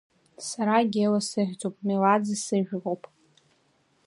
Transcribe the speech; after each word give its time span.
Сара 0.47 0.77
Гела 0.93 1.21
сыхьӡуп, 1.29 1.75
Мелаӡе 1.87 2.35
сыжәлоуп. 2.43 3.01